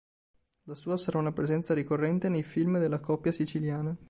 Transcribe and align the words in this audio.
La 0.63 0.73
sua 0.73 0.97
sarà 0.97 1.19
una 1.19 1.31
presenza 1.31 1.75
ricorrente 1.75 2.27
nei 2.27 2.41
film 2.41 2.79
della 2.79 2.99
coppia 2.99 3.31
siciliana. 3.31 3.95